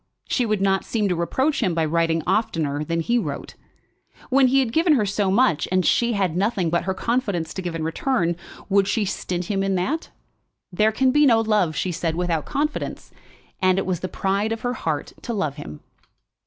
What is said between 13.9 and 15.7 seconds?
the pride of her heart to love